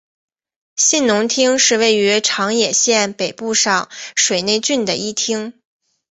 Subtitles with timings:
[0.77, 5.53] 信浓町是位于长野县北部上水内郡的一町。